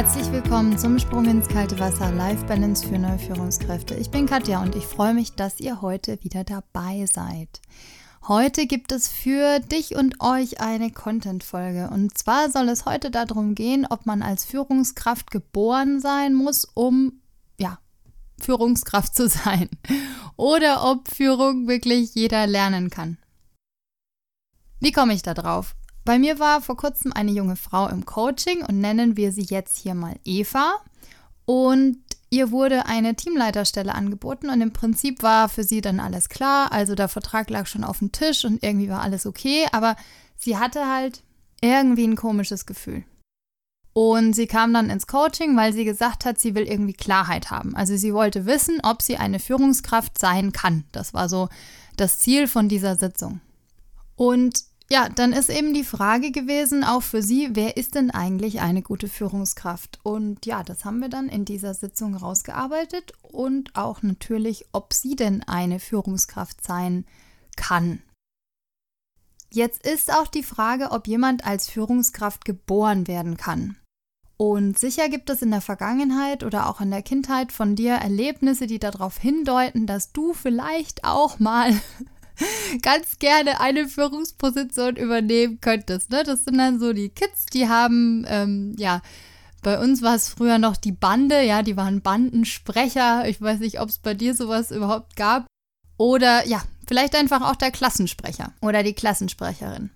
[0.00, 3.94] Herzlich willkommen zum Sprung ins kalte Wasser Life Balance für neue Führungskräfte.
[3.96, 7.60] Ich bin Katja und ich freue mich, dass ihr heute wieder dabei seid.
[8.26, 11.90] Heute gibt es für dich und euch eine Content-Folge.
[11.90, 17.20] Und zwar soll es heute darum gehen, ob man als Führungskraft geboren sein muss, um,
[17.58, 17.78] ja,
[18.40, 19.68] Führungskraft zu sein.
[20.38, 23.18] Oder ob Führung wirklich jeder lernen kann.
[24.78, 25.74] Wie komme ich da drauf?
[26.10, 29.78] Bei mir war vor kurzem eine junge Frau im Coaching und nennen wir sie jetzt
[29.78, 30.74] hier mal Eva.
[31.44, 31.98] Und
[32.30, 36.72] Ihr wurde eine Teamleiterstelle angeboten und im Prinzip war für sie dann alles klar.
[36.72, 39.94] Also der Vertrag lag schon auf dem Tisch und irgendwie war alles okay, aber
[40.36, 41.22] sie hatte halt
[41.60, 43.04] irgendwie ein komisches Gefühl.
[43.92, 47.76] Und sie kam dann ins Coaching, weil sie gesagt hat, sie will irgendwie Klarheit haben.
[47.76, 50.82] Also sie wollte wissen, ob sie eine Führungskraft sein kann.
[50.90, 51.48] Das war so
[51.96, 53.40] das Ziel von dieser Sitzung.
[54.16, 58.60] Und ja, dann ist eben die Frage gewesen, auch für Sie, wer ist denn eigentlich
[58.60, 60.00] eine gute Führungskraft?
[60.02, 65.14] Und ja, das haben wir dann in dieser Sitzung rausgearbeitet und auch natürlich, ob sie
[65.14, 67.04] denn eine Führungskraft sein
[67.56, 68.02] kann.
[69.52, 73.76] Jetzt ist auch die Frage, ob jemand als Führungskraft geboren werden kann.
[74.36, 78.66] Und sicher gibt es in der Vergangenheit oder auch in der Kindheit von dir Erlebnisse,
[78.66, 81.78] die darauf hindeuten, dass du vielleicht auch mal
[82.82, 86.10] ganz gerne eine Führungsposition übernehmen könntest.
[86.10, 86.22] Ne?
[86.24, 89.02] Das sind dann so die Kids, die haben, ähm, ja,
[89.62, 93.28] bei uns war es früher noch die Bande, ja, die waren Bandensprecher.
[93.28, 95.46] Ich weiß nicht, ob es bei dir sowas überhaupt gab.
[95.98, 99.90] Oder ja, vielleicht einfach auch der Klassensprecher oder die Klassensprecherin.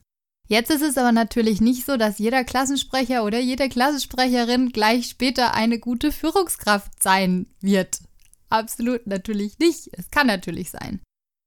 [0.46, 5.54] Jetzt ist es aber natürlich nicht so, dass jeder Klassensprecher oder jede Klassensprecherin gleich später
[5.54, 8.00] eine gute Führungskraft sein wird.
[8.50, 9.88] Absolut natürlich nicht.
[9.92, 11.00] Es kann natürlich sein.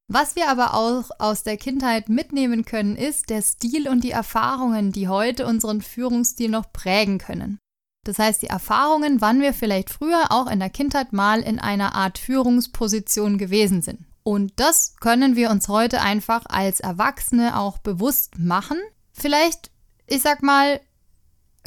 [0.10, 4.94] Was wir aber auch aus der Kindheit mitnehmen können, ist der Stil und die Erfahrungen,
[4.94, 7.60] die heute unseren Führungsstil noch prägen können.
[8.06, 11.94] Das heißt, die Erfahrungen, wann wir vielleicht früher auch in der Kindheit mal in einer
[11.94, 14.06] Art Führungsposition gewesen sind.
[14.24, 18.78] Und das können wir uns heute einfach als Erwachsene auch bewusst machen.
[19.12, 19.72] Vielleicht,
[20.06, 20.80] ich sag mal,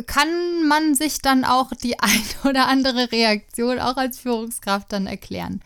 [0.06, 5.62] kann man sich dann auch die ein oder andere Reaktion auch als Führungskraft dann erklären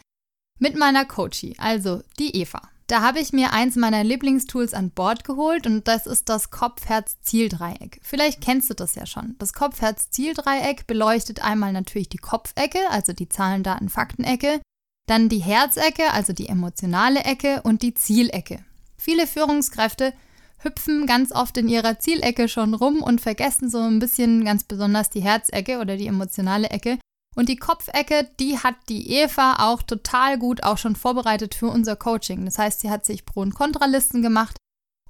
[0.59, 2.62] mit meiner Coachie, also die Eva.
[2.87, 7.99] Da habe ich mir eins meiner Lieblingstools an Bord geholt und das ist das Kopf-Herz-Ziel-Dreieck.
[8.03, 9.37] Vielleicht kennst du das ja schon.
[9.39, 14.61] Das Kopf-Herz-Ziel-Dreieck beleuchtet einmal natürlich die Kopfecke, also die Zahlen, Daten, Fakten-Ecke,
[15.06, 18.62] dann die Herzecke, also die emotionale Ecke und die Zielecke.
[18.99, 20.12] Viele Führungskräfte
[20.59, 25.09] hüpfen ganz oft in ihrer Zielecke schon rum und vergessen so ein bisschen ganz besonders
[25.09, 26.99] die Herzecke oder die emotionale Ecke
[27.34, 31.97] und die Kopfecke, die hat die Eva auch total gut auch schon vorbereitet für unser
[31.97, 32.45] Coaching.
[32.45, 34.56] Das heißt, sie hat sich Pro- und Kontralisten gemacht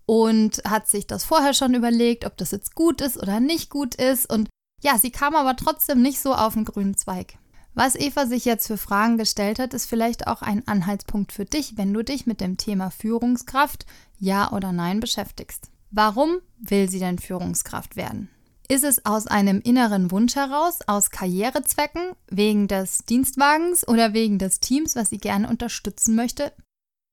[0.07, 3.95] und hat sich das vorher schon überlegt, ob das jetzt gut ist oder nicht gut
[3.95, 4.31] ist.
[4.31, 4.49] Und
[4.83, 7.35] ja, sie kam aber trotzdem nicht so auf den grünen Zweig.
[7.75, 11.77] Was Eva sich jetzt für Fragen gestellt hat, ist vielleicht auch ein Anhaltspunkt für dich,
[11.77, 13.85] wenn du dich mit dem Thema Führungskraft
[14.19, 15.71] Ja oder Nein beschäftigst.
[15.91, 18.31] Warum will sie denn Führungskraft werden?
[18.67, 24.61] Ist es aus einem inneren Wunsch heraus, aus Karrierezwecken, wegen des Dienstwagens oder wegen des
[24.61, 26.53] Teams, was sie gerne unterstützen möchte?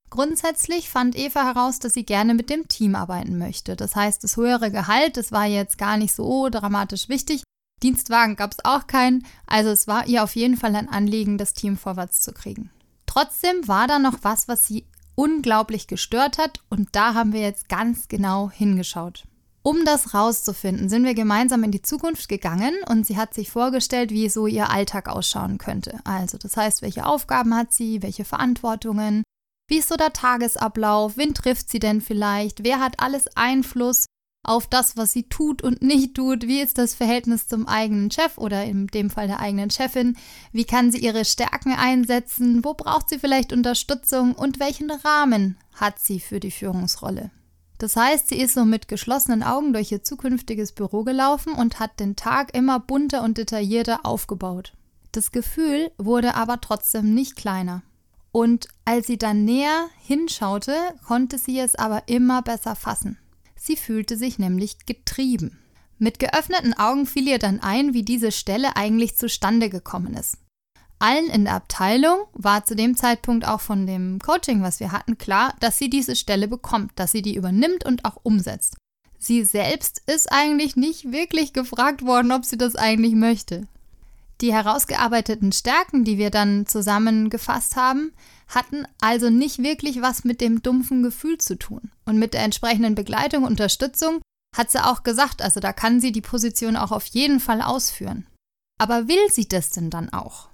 [0.10, 3.76] Grundsätzlich fand Eva heraus, dass sie gerne mit dem Team arbeiten möchte.
[3.76, 7.44] Das heißt, das höhere Gehalt, das war jetzt gar nicht so dramatisch wichtig.
[7.84, 11.54] Dienstwagen gab es auch keinen, also es war ihr auf jeden Fall ein Anliegen, das
[11.54, 12.72] Team vorwärts zu kriegen.
[13.08, 14.86] Trotzdem war da noch was, was sie
[15.16, 19.26] unglaublich gestört hat und da haben wir jetzt ganz genau hingeschaut.
[19.64, 24.10] Um das rauszufinden, sind wir gemeinsam in die Zukunft gegangen und sie hat sich vorgestellt,
[24.10, 26.00] wie so ihr Alltag ausschauen könnte.
[26.04, 29.24] Also, das heißt, welche Aufgaben hat sie, welche Verantwortungen,
[29.68, 34.06] wie ist so der Tagesablauf, wen trifft sie denn vielleicht, wer hat alles Einfluss
[34.44, 38.40] auf das, was sie tut und nicht tut, wie ist das Verhältnis zum eigenen Chef
[38.40, 40.18] oder in dem Fall der eigenen Chefin,
[40.52, 46.00] wie kann sie ihre Stärken einsetzen, wo braucht sie vielleicht Unterstützung und welchen Rahmen hat
[46.00, 47.30] sie für die Führungsrolle.
[47.82, 52.00] Das heißt, sie ist so mit geschlossenen Augen durch ihr zukünftiges Büro gelaufen und hat
[52.00, 54.74] den Tag immer bunter und detaillierter aufgebaut.
[55.14, 57.82] Das Gefühl wurde aber trotzdem nicht kleiner.
[58.32, 60.76] Und als sie dann näher hinschaute,
[61.08, 63.18] konnte sie es aber immer besser fassen.
[63.56, 65.58] Sie fühlte sich nämlich getrieben.
[65.98, 70.38] Mit geöffneten Augen fiel ihr dann ein, wie diese Stelle eigentlich zustande gekommen ist.
[71.02, 75.18] Allen in der Abteilung war zu dem Zeitpunkt auch von dem Coaching, was wir hatten,
[75.18, 78.76] klar, dass sie diese Stelle bekommt, dass sie die übernimmt und auch umsetzt.
[79.18, 83.68] Sie selbst ist eigentlich nicht wirklich gefragt worden, ob sie das eigentlich möchte.
[84.42, 88.14] Die herausgearbeiteten Stärken, die wir dann zusammengefasst haben,
[88.48, 91.92] hatten also nicht wirklich was mit dem dumpfen Gefühl zu tun.
[92.06, 94.22] Und mit der entsprechenden Begleitung und Unterstützung
[94.56, 98.28] hat sie auch gesagt, also da kann sie die Position auch auf jeden Fall ausführen.
[98.80, 100.51] Aber will sie das denn dann auch?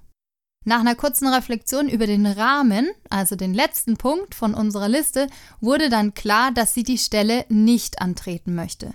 [0.68, 5.26] Nach einer kurzen Reflexion über den Rahmen, also den letzten Punkt von unserer Liste,
[5.62, 8.92] wurde dann klar, dass sie die Stelle nicht antreten möchte.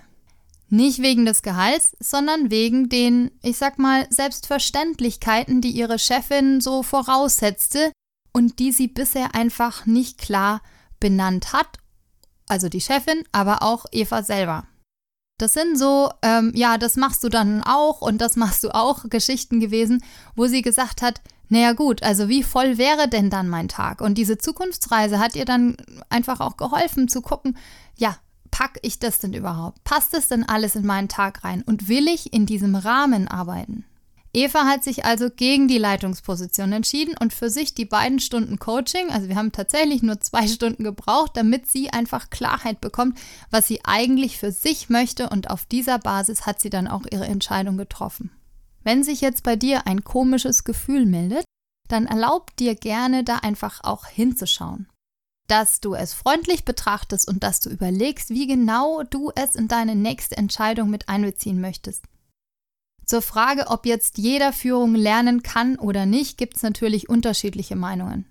[0.68, 6.84] Nicht wegen des Gehalts, sondern wegen den, ich sag mal, Selbstverständlichkeiten, die ihre Chefin so
[6.84, 7.90] voraussetzte
[8.32, 10.62] und die sie bisher einfach nicht klar
[11.00, 11.78] benannt hat.
[12.46, 14.68] Also die Chefin, aber auch Eva selber.
[15.38, 19.10] Das sind so, ähm, ja, das machst du dann auch und das machst du auch
[19.10, 20.04] Geschichten gewesen,
[20.36, 24.00] wo sie gesagt hat, naja gut, also wie voll wäre denn dann mein Tag?
[24.00, 25.76] Und diese Zukunftsreise hat ihr dann
[26.08, 27.56] einfach auch geholfen zu gucken,
[27.96, 28.16] ja,
[28.50, 29.82] pack ich das denn überhaupt?
[29.84, 31.62] Passt das denn alles in meinen Tag rein?
[31.62, 33.84] Und will ich in diesem Rahmen arbeiten?
[34.32, 39.10] Eva hat sich also gegen die Leitungsposition entschieden und für sich die beiden Stunden Coaching,
[39.10, 43.18] also wir haben tatsächlich nur zwei Stunden gebraucht, damit sie einfach Klarheit bekommt,
[43.50, 47.26] was sie eigentlich für sich möchte und auf dieser Basis hat sie dann auch ihre
[47.26, 48.32] Entscheidung getroffen.
[48.84, 51.44] Wenn sich jetzt bei dir ein komisches Gefühl meldet,
[51.88, 54.88] dann erlaub dir gerne da einfach auch hinzuschauen.
[55.48, 59.94] Dass du es freundlich betrachtest und dass du überlegst, wie genau du es in deine
[59.94, 62.04] nächste Entscheidung mit einbeziehen möchtest.
[63.04, 68.24] Zur Frage, ob jetzt jeder Führung lernen kann oder nicht, gibt es natürlich unterschiedliche Meinungen.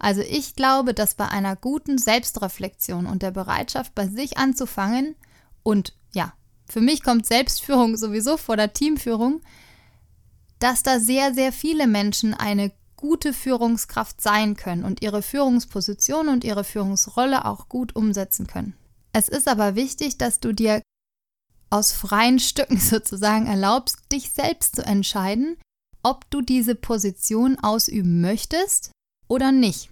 [0.00, 5.16] Also ich glaube, dass bei einer guten Selbstreflexion und der Bereitschaft, bei sich anzufangen,
[5.64, 6.34] und ja,
[6.68, 9.42] für mich kommt Selbstführung sowieso vor der Teamführung,
[10.62, 16.44] dass da sehr, sehr viele Menschen eine gute Führungskraft sein können und ihre Führungsposition und
[16.44, 18.76] ihre Führungsrolle auch gut umsetzen können.
[19.12, 20.80] Es ist aber wichtig, dass du dir
[21.68, 25.56] aus freien Stücken sozusagen erlaubst, dich selbst zu entscheiden,
[26.04, 28.92] ob du diese Position ausüben möchtest
[29.26, 29.90] oder nicht.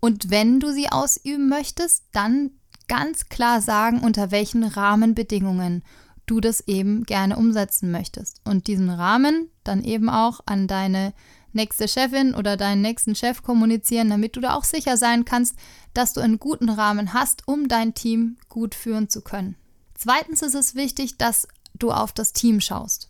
[0.00, 2.52] Und wenn du sie ausüben möchtest, dann
[2.88, 5.82] ganz klar sagen, unter welchen Rahmenbedingungen
[6.26, 8.40] du das eben gerne umsetzen möchtest.
[8.44, 11.12] Und diesen Rahmen dann eben auch an deine
[11.52, 15.56] nächste Chefin oder deinen nächsten Chef kommunizieren, damit du da auch sicher sein kannst,
[15.94, 19.56] dass du einen guten Rahmen hast, um dein Team gut führen zu können.
[19.94, 23.08] Zweitens ist es wichtig, dass du auf das Team schaust.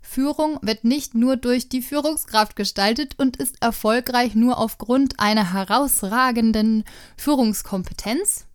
[0.00, 6.84] Führung wird nicht nur durch die Führungskraft gestaltet und ist erfolgreich nur aufgrund einer herausragenden
[7.16, 8.46] Führungskompetenz,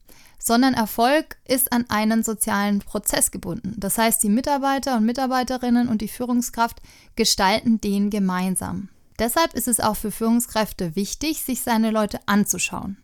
[0.43, 3.75] sondern Erfolg ist an einen sozialen Prozess gebunden.
[3.77, 6.81] Das heißt, die Mitarbeiter und Mitarbeiterinnen und die Führungskraft
[7.15, 8.89] gestalten den gemeinsam.
[9.17, 12.97] Deshalb ist es auch für Führungskräfte wichtig, sich seine Leute anzuschauen.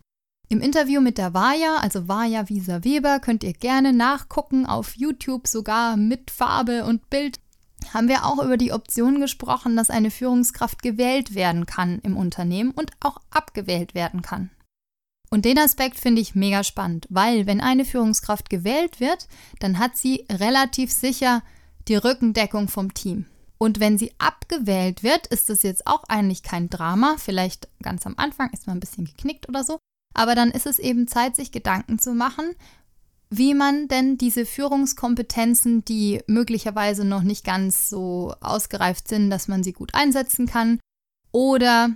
[0.50, 5.46] Im Interview mit der Vaja, also Vaja Wieser Weber, könnt ihr gerne nachgucken auf YouTube,
[5.46, 7.40] sogar mit Farbe und Bild.
[7.94, 12.72] Haben wir auch über die Option gesprochen, dass eine Führungskraft gewählt werden kann im Unternehmen
[12.72, 14.50] und auch abgewählt werden kann.
[15.32, 19.28] Und den Aspekt finde ich mega spannend, weil wenn eine Führungskraft gewählt wird,
[19.60, 21.42] dann hat sie relativ sicher
[21.86, 23.26] die Rückendeckung vom Team.
[23.56, 27.16] Und wenn sie abgewählt wird, ist das jetzt auch eigentlich kein Drama.
[27.18, 29.78] Vielleicht ganz am Anfang ist man ein bisschen geknickt oder so.
[30.14, 32.56] Aber dann ist es eben Zeit, sich Gedanken zu machen,
[33.28, 39.62] wie man denn diese Führungskompetenzen, die möglicherweise noch nicht ganz so ausgereift sind, dass man
[39.62, 40.80] sie gut einsetzen kann,
[41.32, 41.90] oder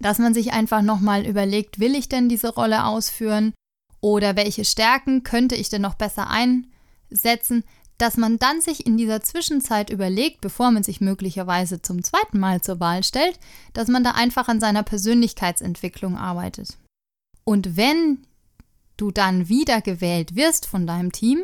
[0.00, 3.52] dass man sich einfach nochmal überlegt, will ich denn diese Rolle ausführen
[4.00, 7.64] oder welche Stärken könnte ich denn noch besser einsetzen,
[7.98, 12.62] dass man dann sich in dieser Zwischenzeit überlegt, bevor man sich möglicherweise zum zweiten Mal
[12.62, 13.38] zur Wahl stellt,
[13.74, 16.78] dass man da einfach an seiner Persönlichkeitsentwicklung arbeitet.
[17.44, 18.20] Und wenn
[18.96, 21.42] du dann wieder gewählt wirst von deinem Team,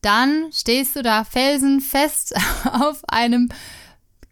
[0.00, 2.34] dann stehst du da felsenfest
[2.64, 3.50] auf einem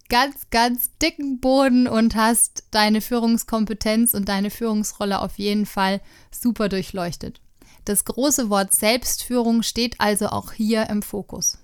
[0.09, 6.69] ganz, ganz dicken Boden und hast deine Führungskompetenz und deine Führungsrolle auf jeden Fall super
[6.69, 7.41] durchleuchtet.
[7.85, 11.57] Das große Wort Selbstführung steht also auch hier im Fokus.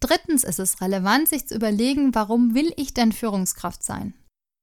[0.00, 4.14] Drittens ist es relevant, sich zu überlegen, warum will ich denn Führungskraft sein?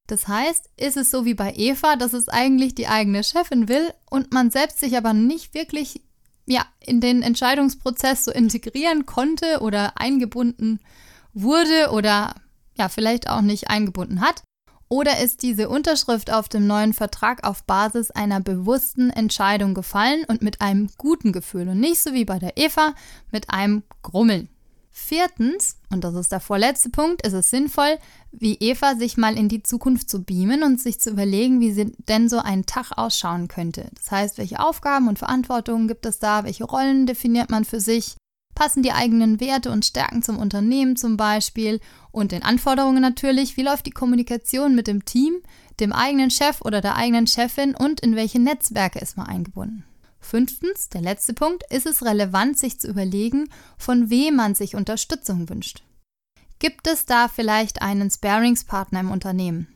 [0.07, 3.93] Das heißt, ist es so wie bei Eva, dass es eigentlich die eigene Chefin will
[4.09, 6.01] und man selbst sich aber nicht wirklich
[6.45, 10.79] ja, in den Entscheidungsprozess so integrieren konnte oder eingebunden
[11.33, 12.35] wurde oder
[12.75, 14.43] ja, vielleicht auch nicht eingebunden hat?
[14.91, 20.41] Oder ist diese Unterschrift auf dem neuen Vertrag auf Basis einer bewussten Entscheidung gefallen und
[20.41, 22.93] mit einem guten Gefühl und nicht so wie bei der Eva
[23.31, 24.49] mit einem Grummeln?
[24.93, 27.97] Viertens, und das ist der vorletzte Punkt, ist es sinnvoll,
[28.33, 32.27] wie Eva sich mal in die Zukunft zu beamen und sich zu überlegen, wie denn
[32.27, 33.89] so ein Tag ausschauen könnte.
[33.95, 38.17] Das heißt, welche Aufgaben und Verantwortungen gibt es da, welche Rollen definiert man für sich,
[38.61, 41.79] passen die eigenen Werte und Stärken zum Unternehmen zum Beispiel
[42.11, 45.33] und den Anforderungen natürlich, wie läuft die Kommunikation mit dem Team,
[45.79, 49.83] dem eigenen Chef oder der eigenen Chefin und in welche Netzwerke ist man eingebunden.
[50.19, 53.49] Fünftens, der letzte Punkt, ist es relevant, sich zu überlegen,
[53.79, 55.81] von wem man sich Unterstützung wünscht.
[56.59, 59.69] Gibt es da vielleicht einen Sparingspartner im Unternehmen?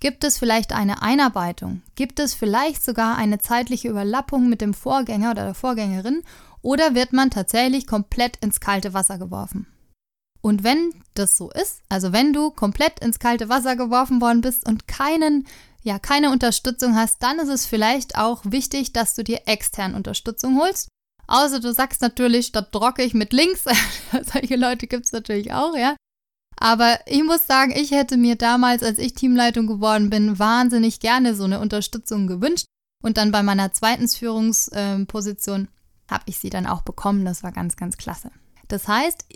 [0.00, 1.80] Gibt es vielleicht eine Einarbeitung?
[1.94, 6.24] Gibt es vielleicht sogar eine zeitliche Überlappung mit dem Vorgänger oder der Vorgängerin?
[6.62, 9.66] Oder wird man tatsächlich komplett ins kalte Wasser geworfen?
[10.40, 14.66] Und wenn das so ist, also wenn du komplett ins kalte Wasser geworfen worden bist
[14.66, 15.46] und keinen,
[15.82, 20.58] ja, keine Unterstützung hast, dann ist es vielleicht auch wichtig, dass du dir extern Unterstützung
[20.58, 20.88] holst.
[21.28, 23.64] Außer du sagst natürlich, statt drocke ich mit links.
[24.32, 25.96] Solche Leute gibt es natürlich auch, ja.
[26.56, 31.34] Aber ich muss sagen, ich hätte mir damals, als ich Teamleitung geworden bin, wahnsinnig gerne
[31.34, 32.66] so eine Unterstützung gewünscht.
[33.02, 35.68] Und dann bei meiner zweiten Führungsposition
[36.12, 37.24] habe ich sie dann auch bekommen.
[37.24, 38.30] Das war ganz, ganz klasse.
[38.68, 39.26] Das heißt,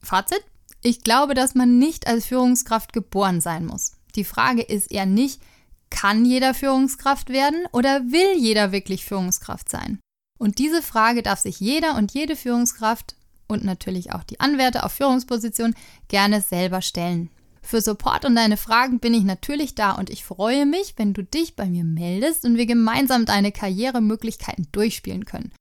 [0.00, 0.42] Fazit,
[0.82, 3.92] ich glaube, dass man nicht als Führungskraft geboren sein muss.
[4.14, 5.42] Die Frage ist eher nicht,
[5.90, 9.98] kann jeder Führungskraft werden oder will jeder wirklich Führungskraft sein?
[10.38, 13.14] Und diese Frage darf sich jeder und jede Führungskraft
[13.46, 15.74] und natürlich auch die Anwärter auf Führungspositionen
[16.08, 17.28] gerne selber stellen.
[17.62, 21.22] Für Support und deine Fragen bin ich natürlich da und ich freue mich, wenn du
[21.22, 25.52] dich bei mir meldest und wir gemeinsam deine Karrieremöglichkeiten durchspielen können.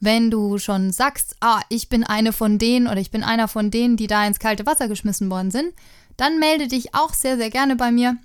[0.00, 3.70] Wenn du schon sagst, ah, ich bin eine von denen oder ich bin einer von
[3.70, 5.72] denen, die da ins kalte Wasser geschmissen worden sind,
[6.16, 8.16] dann melde dich auch sehr, sehr gerne bei mir.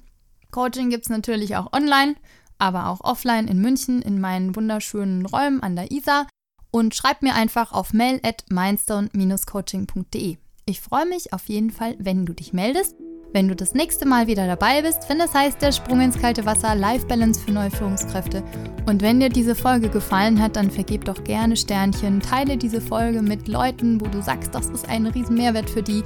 [0.51, 2.15] Coaching gibt es natürlich auch online,
[2.57, 6.27] aber auch offline in München in meinen wunderschönen Räumen an der Isar
[6.71, 10.37] und schreib mir einfach auf mail at mindstone-coaching.de.
[10.65, 12.95] Ich freue mich auf jeden Fall, wenn du dich meldest,
[13.33, 16.45] wenn du das nächste Mal wieder dabei bist, wenn es heißt der Sprung ins kalte
[16.45, 18.43] Wasser, Life Balance für neue Führungskräfte.
[18.85, 23.21] Und wenn dir diese Folge gefallen hat, dann vergib doch gerne Sternchen, teile diese Folge
[23.21, 26.03] mit Leuten, wo du sagst, das ist ein riesen Mehrwert für die.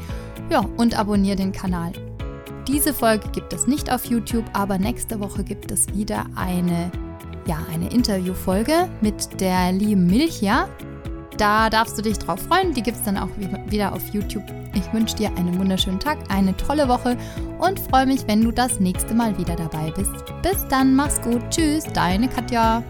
[0.50, 1.92] Ja, und abonniere den Kanal.
[2.68, 6.92] Diese Folge gibt es nicht auf YouTube, aber nächste Woche gibt es wieder eine
[7.48, 10.68] ja, eine Interviewfolge mit der lieben Milcha.
[11.38, 12.74] Da darfst du dich drauf freuen.
[12.74, 13.30] Die gibt es dann auch
[13.68, 14.44] wieder auf YouTube.
[14.74, 17.18] Ich wünsche dir einen wunderschönen Tag, eine tolle Woche
[17.60, 20.12] und freue mich, wenn du das nächste Mal wieder dabei bist.
[20.42, 21.42] Bis dann, mach's gut.
[21.50, 22.84] Tschüss, deine Katja.